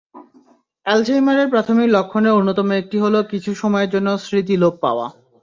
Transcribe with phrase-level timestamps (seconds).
[0.85, 5.07] আলঝেইমারের প্রাথমিক লক্ষণের অন্যতম একটি হলো কিছু সময়ের জন্য স্মৃতিলোপ পাওয়া।